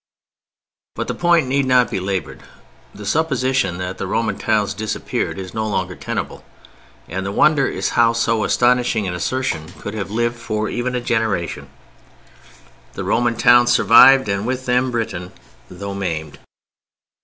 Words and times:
But 0.95 1.07
the 1.07 1.13
point 1.13 1.47
need 1.47 1.67
not 1.67 1.91
be 1.91 1.99
labored. 1.99 2.41
The 2.91 3.05
supposition 3.05 3.77
that 3.77 3.99
the 3.99 4.07
Roman 4.07 4.35
towns 4.35 4.73
disappeared 4.73 5.37
is 5.37 5.53
no 5.53 5.67
longer 5.67 5.95
tenable, 5.95 6.43
and 7.07 7.23
the 7.23 7.31
wonder 7.31 7.67
is 7.67 7.89
how 7.89 8.13
so 8.13 8.43
astonishing 8.43 9.07
an 9.07 9.13
assertion 9.13 9.67
should 9.83 9.93
have 9.93 10.09
lived 10.09 10.37
even 10.37 10.43
for 10.43 10.69
a 10.71 11.01
generation. 11.01 11.69
The 12.93 13.03
Roman 13.03 13.35
towns 13.37 13.71
survived, 13.73 14.27
and, 14.27 14.47
with 14.47 14.65
them, 14.65 14.89
Britain, 14.89 15.33
though 15.69 15.93
maimed. 15.93 16.39